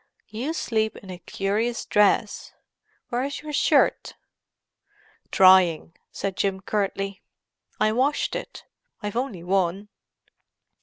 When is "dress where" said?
1.85-3.21